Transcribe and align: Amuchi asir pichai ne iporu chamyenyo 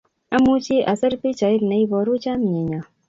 Amuchi 0.35 0.77
asir 0.91 1.13
pichai 1.21 1.57
ne 1.67 1.75
iporu 1.83 2.13
chamyenyo 2.23 2.81